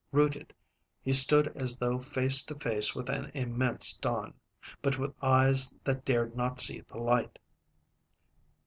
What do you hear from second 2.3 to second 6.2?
to face with an immense dawn, but with eyes that